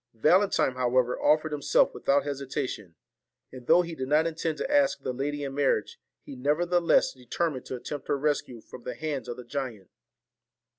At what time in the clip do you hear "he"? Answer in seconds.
3.83-3.93, 6.23-6.35